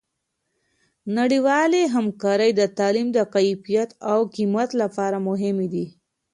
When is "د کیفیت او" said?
3.13-4.19